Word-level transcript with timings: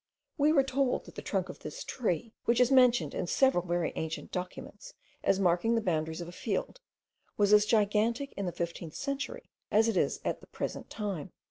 We 0.35 0.51
were 0.51 0.63
told, 0.63 1.05
that 1.05 1.13
the 1.13 1.21
trunk 1.21 1.47
of 1.47 1.59
this 1.59 1.83
tree, 1.83 2.33
which 2.45 2.59
is 2.59 2.71
mentioned 2.71 3.13
in 3.13 3.27
several 3.27 3.63
very 3.63 3.93
ancient 3.95 4.31
documents 4.31 4.95
as 5.23 5.39
marking 5.39 5.75
the 5.75 5.79
boundaries 5.79 6.21
of 6.21 6.27
a 6.27 6.31
field, 6.31 6.81
was 7.37 7.53
as 7.53 7.67
gigantic 7.67 8.33
in 8.35 8.47
the 8.47 8.51
fifteenth 8.51 8.95
century 8.95 9.51
as 9.69 9.87
it 9.87 9.95
is 9.95 10.19
at 10.25 10.41
the 10.41 10.47
present 10.47 10.89
time. 10.89 11.33